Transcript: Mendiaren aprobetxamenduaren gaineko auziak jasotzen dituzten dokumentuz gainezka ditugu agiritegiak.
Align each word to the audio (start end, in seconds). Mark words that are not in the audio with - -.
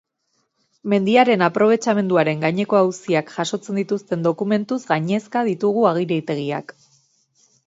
Mendiaren 0.93 1.43
aprobetxamenduaren 1.47 2.41
gaineko 2.45 2.79
auziak 2.79 3.29
jasotzen 3.35 3.77
dituzten 3.81 4.25
dokumentuz 4.29 4.79
gainezka 4.89 5.45
ditugu 5.53 5.87
agiritegiak. 5.93 6.77